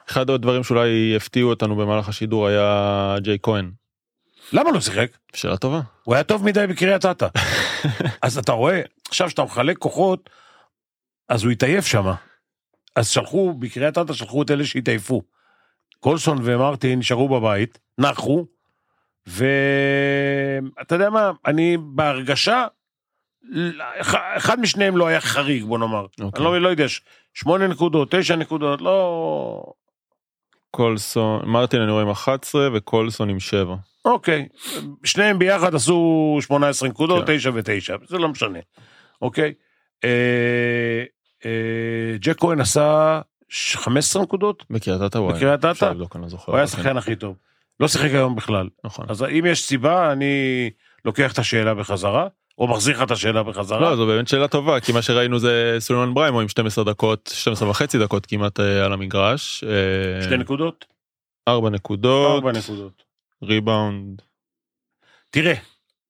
[0.10, 3.72] אחד הדברים שאולי הפתיעו אותנו במהלך השידור היה ג'יי כהן.
[4.54, 5.08] למה לא שיחק?
[5.34, 5.82] שאלה טובה.
[6.04, 7.28] הוא היה טוב מדי בקריית אתא.
[8.22, 10.30] אז אתה רואה, עכשיו שאתה מחלק כוחות,
[11.30, 12.12] אז הוא התעייף שם.
[12.96, 15.22] אז שלחו, בקריית אתא שלחו את אלה שהתעייפו.
[16.00, 18.46] קולסון ומרטין נשארו בבית, נחו,
[19.28, 22.68] ואתה יודע מה, אני בהרגשה,
[24.38, 26.06] אחד- משניהם לא היה חריג, בוא נאמר.
[26.22, 26.30] אוקיי.
[26.36, 26.86] אני לא, לא יודע,
[27.34, 29.64] שמונה נקודות, תשע נקודות, לא...
[30.72, 33.76] קולסון מרטין אני רואה עם 11 וקולסון עם 7.
[34.06, 34.48] אוקיי,
[35.04, 37.38] שניהם ביחד עשו 18 נקודות, כן.
[37.38, 38.60] 9 ו-9, זה לא משנה,
[39.22, 39.54] אוקיי?
[40.04, 41.04] אה,
[41.46, 45.38] אה, ג'ק כהן עשה ש- 15 נקודות, בקריית אתא הוא היה.
[45.38, 45.72] בקריית אתא?
[45.72, 46.52] אפשר לבדוק, אני לא זוכר.
[46.52, 47.36] הוא היה כן, השחקן הכי טוב.
[47.80, 48.70] לא שיחק היום בכלל.
[48.84, 49.06] נכון.
[49.10, 50.70] אז אם יש סיבה, אני
[51.06, 52.28] לוקח את השאלה בחזרה,
[52.58, 53.80] או מחזיר לך את השאלה בחזרה.
[53.80, 57.70] לא זו באמת שאלה טובה כי מה שראינו זה סולימן בריימו עם 12 דקות 12
[57.70, 59.64] וחצי דקות כמעט אה, על המגרש.
[59.64, 60.86] אה, שתי נקודות?
[61.48, 62.36] 4 נקודות.
[62.36, 63.04] ארבע נקודות.
[63.44, 64.22] ריבאונד.
[65.30, 65.54] תראה,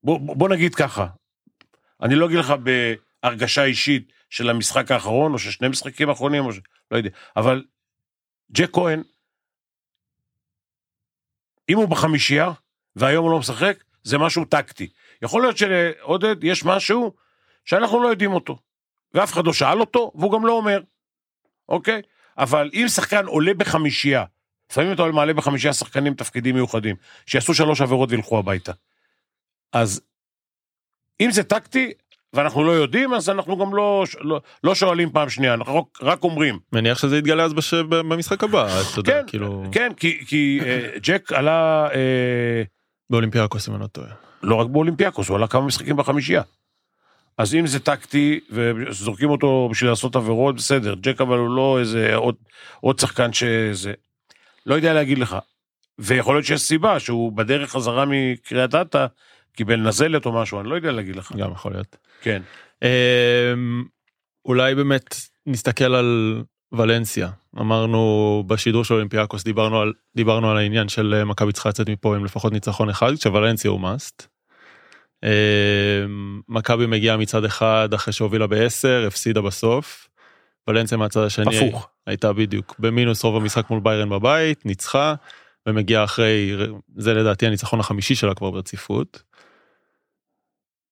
[0.03, 1.07] בוא, בוא נגיד ככה,
[2.01, 2.53] אני לא אגיד לך
[3.23, 6.59] בהרגשה אישית של המשחק האחרון, או של שני משחקים האחרונים, או ש...
[6.91, 7.63] לא יודע, אבל
[8.51, 9.03] ג'ק כהן,
[11.69, 12.51] אם הוא בחמישייה,
[12.95, 14.89] והיום הוא לא משחק, זה משהו טקטי.
[15.21, 17.13] יכול להיות שלעודד יש משהו
[17.65, 18.57] שאנחנו לא יודעים אותו,
[19.13, 20.81] ואף אחד לא שאל אותו, והוא גם לא אומר,
[21.69, 22.01] אוקיי?
[22.37, 24.23] אבל אם שחקן עולה בחמישייה,
[24.71, 28.71] לפעמים אתה מעלה בחמישייה שחקנים תפקידים מיוחדים, שיעשו שלוש עבירות וילכו הביתה.
[29.73, 30.01] אז
[31.21, 31.93] אם זה טקטי,
[32.33, 36.23] ואנחנו לא יודעים, אז אנחנו גם לא, לא, לא שואלים פעם שנייה, אנחנו רק, רק
[36.23, 36.59] אומרים.
[36.73, 37.73] מניח שזה יתגלה אז בש...
[37.73, 42.63] במשחק הבא אתה יודע כן, כאילו כן, כי, כי אה, ג'ק עלה, אה,
[43.09, 44.24] באולימפיאקוס אם אני לא טועה.
[44.43, 46.41] לא רק באולימפיאקוס, הוא עלה כמה משחקים בחמישייה.
[47.37, 50.95] אז אם זה טקטי, וזורקים אותו בשביל לעשות עבירות, בסדר.
[51.01, 52.35] ג'ק אבל הוא לא איזה עוד,
[52.79, 53.93] עוד שחקן שזה...
[54.65, 55.37] לא יודע להגיד לך.
[55.99, 59.05] ויכול להיות שיש סיבה שהוא בדרך חזרה מקריית אתא,
[59.55, 61.31] קיבל נזלת או משהו, אני לא יודע להגיד לך.
[61.37, 61.97] גם יכול להיות.
[62.21, 62.41] כן.
[62.83, 63.83] אמ,
[64.45, 66.41] אולי באמת נסתכל על
[66.77, 71.89] ולנסיה אמרנו בשידור של אולימפיאקוס דיברנו על דיברנו על העניין של אה, מכבי צריכה לצאת
[71.89, 74.27] מפה עם לפחות ניצחון אחד כשוולנסיה הוא מאסט.
[75.23, 80.07] אמ, מכבי מגיעה מצד אחד אחרי שהובילה ב-10 הפסידה בסוף.
[80.67, 81.89] ולנסיה מהצד השני הפוך.
[82.07, 85.15] הייתה בדיוק במינוס רוב המשחק מול ביירן בבית ניצחה
[85.67, 86.55] ומגיעה אחרי
[86.97, 89.23] זה לדעתי הניצחון החמישי שלה כבר ברציפות.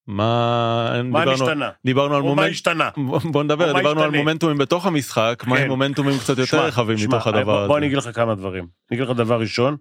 [0.06, 1.70] מה מה דיברנו- נשתנה?
[1.84, 2.90] דיברנו על או מה מומנט השתנה?
[3.32, 4.10] בוא נדבר מה דיברנו על?
[4.10, 5.62] מומנטומים בתוך המשחק מה כן.
[5.62, 7.68] עם מומנטומים קצת יותר שמע, רחבים שמע, מתוך הדבר בוא, הזה.
[7.68, 8.66] בוא אני אגיד לך כמה דברים.
[8.90, 9.76] אני אגיד לך דבר ראשון,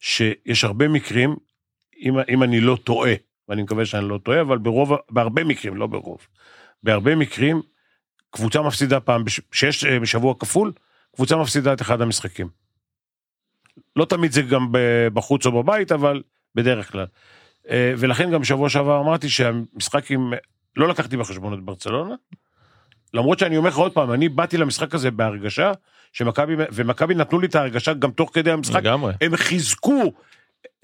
[0.00, 1.36] שיש הרבה מקרים,
[1.96, 3.12] אם, אם אני לא טועה,
[3.48, 6.18] ואני מקווה שאני לא טועה, אבל ברוב, בהרבה מקרים, לא ברוב,
[6.82, 7.62] בהרבה מקרים,
[8.30, 10.72] קבוצה מפסידה פעם, שיש אה, בשבוע כפול,
[11.16, 12.48] קבוצה מפסידה את אחד המשחקים.
[13.96, 14.68] לא תמיד זה גם
[15.12, 16.22] בחוץ או בבית, אבל
[16.54, 17.06] בדרך כלל.
[17.70, 20.32] אה, ולכן גם בשבוע שעבר אמרתי שהמשחק עם,
[20.76, 22.14] לא לקחתי בחשבון את ברצלונה,
[23.14, 25.72] למרות שאני אומר לך עוד פעם, אני באתי למשחק הזה בהרגשה
[26.12, 29.12] שמכבי, ומכבי נתנו לי את ההרגשה גם תוך כדי המשחק, לגמרי.
[29.20, 30.12] הם חיזקו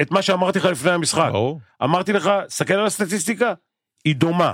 [0.03, 1.29] את מה שאמרתי לך לפני המשחק.
[1.33, 1.61] ברור.
[1.83, 3.55] אמרתי לך, סתכל על הסטטיסטיקה,
[4.05, 4.53] היא דומה.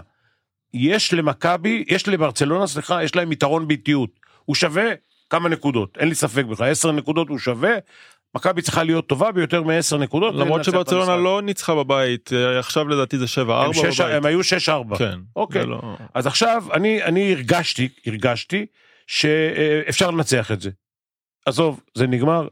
[0.75, 4.11] יש למכבי, יש לברצלונה, סליחה, יש להם יתרון באיטיות.
[4.45, 4.85] הוא שווה
[5.31, 7.75] כמה נקודות, אין לי ספק בכלל, עשר נקודות הוא שווה.
[8.35, 10.35] מכבי צריכה להיות טובה ביותר מעשר נקודות.
[10.35, 11.17] למרות שברצלונה.
[11.17, 14.15] לא ניצחה בבית, אה, עכשיו לדעתי זה 7-4 הם, שש, בבית.
[14.15, 14.97] הם היו 6-4.
[14.99, 15.19] כן.
[15.37, 15.67] אוקיי.
[15.67, 18.67] לא- אז עכשיו אני, אני הרגשתי, הרגשתי
[19.07, 20.71] שאפשר לנצח את זה.
[21.47, 22.49] עזוב, זה נגמר,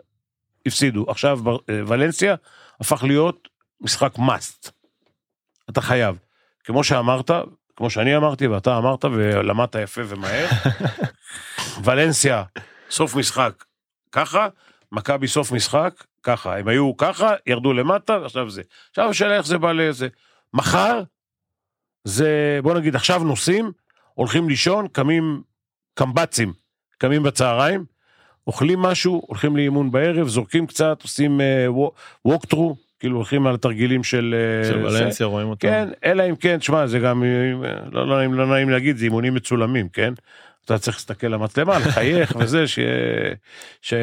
[0.67, 1.05] הפסידו.
[1.09, 1.55] עכשיו אה,
[1.87, 2.35] ולנסיה
[2.81, 3.49] הפך להיות
[3.81, 4.71] משחק must.
[5.71, 6.19] אתה חייב.
[6.65, 7.31] כמו שאמרת,
[7.77, 10.47] כמו שאני אמרתי ואתה אמרת ולמדת יפה ומהר,
[11.85, 12.43] ולנסיה
[12.91, 13.65] סוף משחק
[14.12, 14.49] ככה,
[14.92, 16.59] מכבי סוף משחק ככה.
[16.59, 18.62] הם היו ככה, ירדו למטה, עכשיו זה.
[18.90, 20.09] עכשיו השאלה איך זה בא לזה.
[20.55, 21.03] מחר
[22.05, 23.72] זה, בוא נגיד, עכשיו נוסעים,
[24.14, 25.42] הולכים לישון, קמים
[25.94, 26.53] קמב"צים,
[26.99, 27.85] קמים בצהריים,
[28.46, 31.40] אוכלים משהו, הולכים לאימון בערב, זורקים קצת, עושים
[32.25, 34.35] ווק טרו, כאילו הולכים על התרגילים של...
[34.38, 34.99] אה, של זה.
[34.99, 35.68] ולנסיה רואים אותם.
[35.68, 39.05] כן, אלא אם כן, תשמע, זה גם, אה, לא, לא, נעים, לא נעים להגיד, זה
[39.05, 40.12] אימונים מצולמים, כן?
[40.64, 42.79] אתה צריך להסתכל למצלמה, לחייך וזה, ש...
[43.83, 43.94] ש...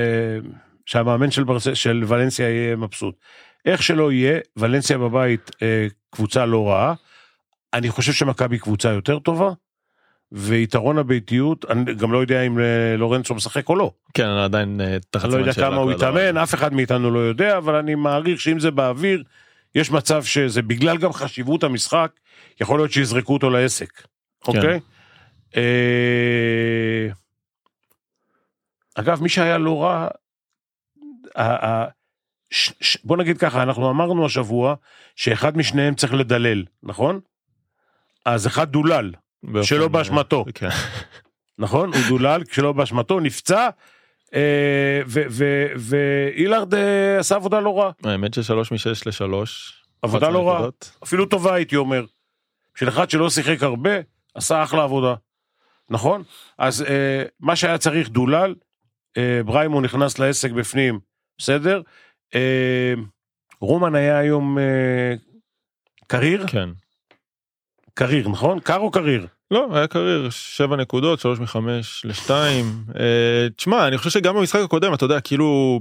[0.86, 1.68] שהמאמן של, ברס...
[1.74, 3.16] של ולנסיה יהיה מבסוט.
[3.66, 6.94] איך שלא יהיה, ולנסיה בבית אה, קבוצה לא רעה.
[7.74, 9.50] אני חושב שמכבי קבוצה יותר טובה,
[10.32, 13.92] ויתרון הביתיות, אני גם לא יודע אם אה, לורנצו משחק או לא.
[14.14, 15.92] כן, אני עדיין אה, תחת אני לא יודע כמה הוא.
[15.92, 19.24] יתאמן, אף אחד מאיתנו לא יודע, אבל אני מעריך שאם זה באוויר,
[19.76, 22.12] יש מצב שזה בגלל גם חשיבות המשחק,
[22.62, 24.08] יכול להיות שיזרקו אותו לעסק,
[24.48, 24.80] אוקיי?
[25.56, 27.08] אה,
[28.96, 30.08] אגב, מי שהיה לא רע,
[33.04, 34.76] בוא נגיד ככה, אנחנו אמרנו השבוע
[35.16, 37.20] שאחד משניהם צריך לדלל, נכון?
[38.26, 39.12] אז אחד דולל,
[39.62, 40.46] שלא באשמתו.
[40.54, 40.70] כן.
[41.58, 41.94] נכון?
[41.94, 43.70] הוא דולל שלא באשמתו, נפצע,
[44.34, 45.02] אה,
[45.78, 47.92] ואילארד אה, עשה עבודה לא רעה.
[48.04, 49.84] האמת ששלוש משש לשלוש.
[50.02, 50.70] עבודה לא רעה.
[51.04, 52.06] אפילו טובה הייתי אומר.
[52.76, 53.92] של אחד שלא שיחק הרבה,
[54.36, 55.16] עשה אחלה עבודה.
[55.90, 56.24] נכון?
[56.58, 58.56] אז אה, מה שהיה צריך דולל,
[59.46, 61.00] בריימו נכנס לעסק בפנים,
[61.38, 61.82] בסדר?
[62.36, 62.94] אה,
[63.62, 65.14] רומן היה היום אה,
[66.08, 66.48] קריר?
[66.48, 66.70] כן.
[67.94, 68.60] קריר, נכון?
[68.60, 69.28] קר או קריר?
[69.52, 72.66] לא, היה קרייר, שבע נקודות, שלוש מחמש לשתיים.
[73.00, 75.80] אה, תשמע, אני חושב שגם במשחק הקודם, אתה יודע, כאילו,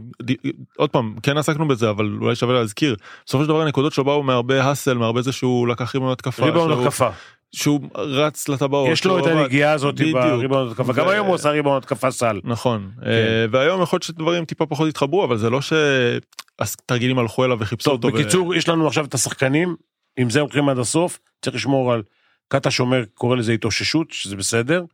[0.77, 2.97] עוד פעם, כן עסקנו בזה, אבל אולי שווה להזכיר.
[3.27, 6.43] בסופו של דבר הנקודות שלו באו מהרבה האסל, מהרבה זה שהוא לקח ריבון התקפה.
[6.47, 7.09] שהוא- התקפה.
[7.55, 8.89] שהוא רץ לטבעות.
[8.93, 9.27] יש לו את.
[9.27, 9.95] הנגיעה הזאת.
[10.13, 10.93] בריבאונד התקפה.
[10.93, 12.41] גם היום הוא עשה ריבאונד התקפה סל.
[12.45, 17.57] נכון, אה, והיום יכול להיות שדברים טיפה פחות התחברו, אבל זה לא שהתרגילים הלכו אליו
[17.61, 18.09] וחיפשו אותו.
[18.09, 19.77] בקיצור, יש לנו עכשיו את השחקנים,
[20.17, 22.03] עם זה הולכים עד הסוף, צריך לשמור על,
[22.49, 24.85] קאטה שומר קורא לזה התאוששות, שזה בסדר,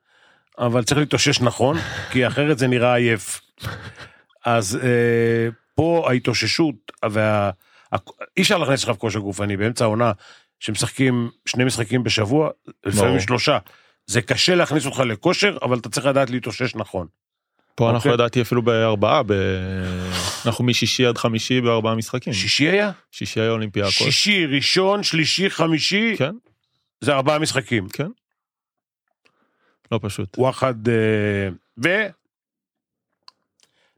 [0.59, 1.77] אבל צריך להתאושש נכון,
[2.12, 3.40] כי אחרת זה נראה עייף.
[4.44, 7.51] אז אה, פה ההתאוששות, וה...
[8.37, 10.12] אי אפשר להכניס עכשיו כושר גופני באמצע העונה,
[10.61, 12.51] שמשחקים שני משחקים בשבוע,
[12.87, 13.21] לפעמים.
[13.21, 13.59] שלושה.
[14.07, 17.07] זה קשה להכניס אותך לכושר, אבל אתה צריך לדעת להתאושש נכון.
[17.75, 18.12] פה אנחנו אוקיי.
[18.12, 19.33] לדעתי אפילו בארבעה, ב...
[20.47, 22.33] אנחנו משישי עד חמישי בארבעה משחקים.
[22.33, 22.90] שישי היה?
[23.11, 23.94] שישי היה אולימפיאקוס.
[23.94, 26.35] שישי, ראשון, שלישי, חמישי, כן,
[27.01, 27.87] זה ארבעה משחקים.
[29.92, 30.38] לא פשוט.
[30.38, 31.49] וואחד, אה,
[31.85, 31.88] ו...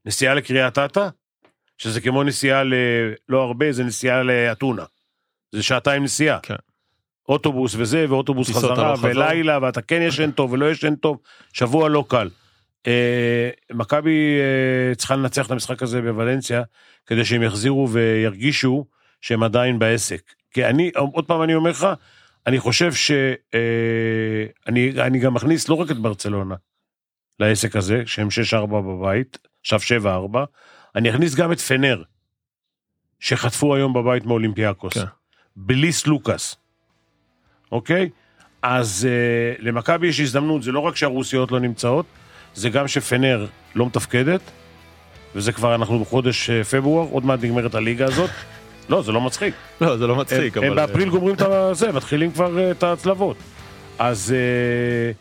[0.04, 1.08] נסיעה לקריית אתא,
[1.78, 2.74] שזה כמו נסיעה ל...
[3.28, 4.84] לא הרבה, זה נסיעה לאתונה.
[5.52, 6.38] זה שעתיים נסיעה.
[6.42, 6.54] כן.
[7.28, 8.94] אוטובוס וזה, ואוטובוס חזרה.
[9.00, 11.18] ולילה, ואתה כן ישן טוב ולא ישן טוב,
[11.52, 12.28] שבוע לא קל.
[12.86, 16.62] אה, מכבי אה, צריכה לנצח את המשחק הזה בוולנסיה,
[17.06, 18.86] כדי שהם יחזירו וירגישו
[19.20, 20.32] שהם עדיין בעסק.
[20.50, 21.86] כי אני, עוד פעם אני אומר לך,
[22.46, 23.10] אני חושב ש...
[23.54, 24.46] אה,
[25.04, 26.54] אני גם מכניס לא רק את ברצלונה
[27.40, 30.38] לעסק הזה, שהם 6-4 בבית, עכשיו 7-4,
[30.96, 32.02] אני אכניס גם את פנר,
[33.20, 34.94] שחטפו היום בבית מאולימפיאקוס.
[34.94, 35.04] כן.
[35.56, 36.56] בלי סלוקאס.
[37.72, 38.08] אוקיי?
[38.62, 42.06] אז אה, למכבי יש הזדמנות, זה לא רק שהרוסיות לא נמצאות,
[42.54, 44.40] זה גם שפנר לא מתפקדת,
[45.34, 48.30] וזה כבר אנחנו בחודש אה, פברואר, עוד מעט נגמרת הליגה הזאת.
[48.88, 49.54] לא, זה לא מצחיק.
[49.80, 50.78] לא, זה לא מצחיק, הם, אבל...
[50.78, 53.36] הם באפריל גומרים את זה, מתחילים כבר אה, את ההצלבות.
[53.98, 54.34] אז...
[54.36, 55.12] אה,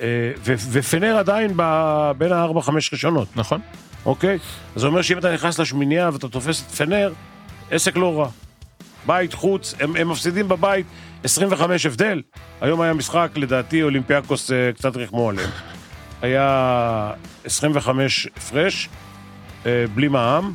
[0.00, 3.60] אה, ו- ופנר עדיין ב- בין הארבע חמש ראשונות, נכון.
[4.06, 4.38] אוקיי?
[4.76, 7.12] זה אומר שאם אתה נכנס לשמינייה ואתה תופס את פנר,
[7.70, 8.28] עסק לא רע.
[9.06, 10.86] בית, חוץ, הם, הם מפסידים בבית
[11.24, 12.22] 25 הבדל.
[12.60, 15.50] היום היה משחק, לדעתי אולימפיאקוס אה, קצת ריחמו עליהם.
[16.22, 17.10] היה
[17.44, 18.88] 25 הפרש,
[19.66, 20.52] אה, בלי מע"מ,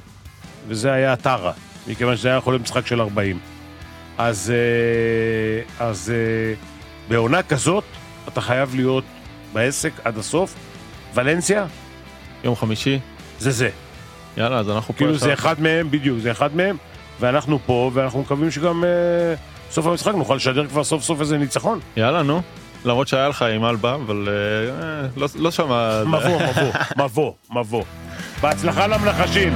[0.67, 1.51] וזה היה טרה,
[1.87, 3.39] מכיוון שזה היה יכול להיות משחק של 40.
[4.17, 6.13] אז, אה, אז
[7.09, 7.83] בעונה כזאת,
[8.27, 9.03] אתה חייב להיות
[9.53, 10.55] בעסק עד הסוף.
[11.13, 11.65] ולנסיה,
[12.43, 12.99] יום חמישי,
[13.39, 13.69] זה זה.
[14.37, 14.97] יאללה, אז אנחנו פה...
[14.97, 16.77] כאילו זה אחד מהם, בדיוק, זה אחד מהם,
[17.19, 18.89] ואנחנו פה, ואנחנו מקווים שגם אה,
[19.71, 21.79] סוף המשחק נוכל לשדר כבר סוף סוף איזה ניצחון.
[21.97, 22.41] יאללה, נו.
[22.85, 26.03] למרות שהיה לך עם אלבה, אבל אה, לא- לא שמע...
[26.05, 26.71] מבוא, מבוא,
[27.05, 27.83] מבוא, מבוא.
[28.41, 29.53] בהצלחה למנחשים.